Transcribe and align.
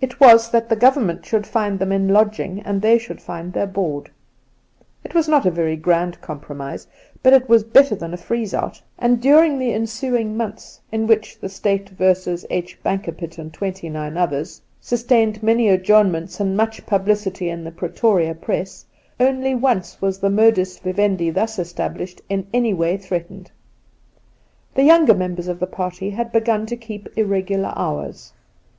It 0.00 0.18
was 0.18 0.48
that 0.50 0.70
the 0.70 0.76
Government 0.76 1.20
shouldnfi^d 1.20 1.78
them 1.78 1.92
in 1.92 2.08
lodging 2.08 2.62
and 2.62 2.80
they 2.80 2.96
should 2.96 3.20
find 3.20 3.52
their 3.52 3.66
board. 3.66 4.08
It 5.04 5.14
was 5.14 5.28
not 5.28 5.44
a 5.44 5.50
very 5.50 5.76
grand 5.76 6.22
compromise, 6.22 6.86
but 7.22 7.34
it 7.34 7.50
was 7.50 7.62
better 7.62 7.94
than 7.94 8.14
a 8.14 8.16
freeze 8.16 8.54
out, 8.54 8.80
and 8.98 9.20
during 9.20 9.58
the 9.58 9.74
ensuing 9.74 10.32
78 10.32 10.32
Induna 10.32 10.38
Nairn 10.38 10.38
months 10.38 10.80
in 10.90 11.06
which' 11.06 11.38
The 11.40 11.50
State 11.50 11.90
v. 11.90 12.14
H. 12.48 12.78
Bankerpitt 12.82 13.36
and 13.36 13.52
Twenty 13.52 13.90
nine 13.90 14.16
Others' 14.16 14.62
sustained 14.90 15.42
many 15.42 15.68
adjournments 15.68 16.40
and 16.40 16.56
much 16.56 16.86
publicity 16.86 17.50
in 17.50 17.62
the 17.64 17.70
Pretoria 17.72 18.34
press, 18.34 18.86
only 19.20 19.54
once 19.54 20.00
was 20.00 20.18
the 20.20 20.30
modus 20.30 20.78
vivendi 20.78 21.28
thus 21.28 21.58
established 21.58 22.22
in 22.30 22.46
any 22.54 22.72
way 22.72 22.96
threatened. 22.96 23.50
The 24.76 24.84
younger 24.84 25.12
members 25.12 25.46
of 25.46 25.60
the 25.60 25.66
party 25.66 26.08
had 26.08 26.32
begun 26.32 26.64
to 26.64 26.74
keep 26.78 27.06
irregular 27.18 27.74
hours. 27.76 28.32